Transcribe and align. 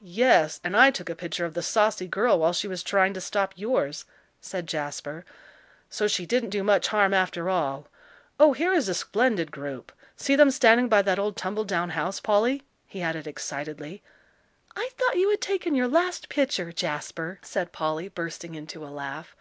"Yes, 0.00 0.60
and 0.64 0.76
I 0.76 0.90
took 0.90 1.08
a 1.08 1.14
picture 1.14 1.44
of 1.44 1.54
the 1.54 1.62
saucy 1.62 2.08
girl 2.08 2.36
while 2.40 2.52
she 2.52 2.66
was 2.66 2.82
trying 2.82 3.14
to 3.14 3.20
stop 3.20 3.52
yours," 3.54 4.04
said 4.40 4.66
Jasper. 4.66 5.24
"So 5.88 6.08
she 6.08 6.26
didn't 6.26 6.50
do 6.50 6.64
much 6.64 6.88
harm, 6.88 7.14
after 7.14 7.48
all. 7.48 7.86
Oh, 8.40 8.54
here 8.54 8.72
is 8.72 8.88
a 8.88 8.92
splendid 8.94 9.52
group! 9.52 9.92
See 10.16 10.34
them 10.34 10.50
standing 10.50 10.88
by 10.88 11.02
that 11.02 11.20
old 11.20 11.36
tumble 11.36 11.62
down 11.62 11.90
house, 11.90 12.18
Polly," 12.18 12.64
he 12.88 13.02
added 13.02 13.28
excitedly. 13.28 14.02
"I 14.74 14.90
thought 14.98 15.16
you 15.16 15.30
had 15.30 15.40
taken 15.40 15.76
your 15.76 15.86
last 15.86 16.28
picture, 16.28 16.72
Jasper," 16.72 17.38
said 17.42 17.70
Polly, 17.70 18.08
bursting 18.08 18.56
into 18.56 18.84
a 18.84 18.90
laugh. 18.90 19.36